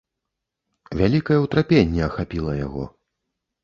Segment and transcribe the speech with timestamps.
[1.03, 2.93] Вялікае ўтрапенне ахапіла яго.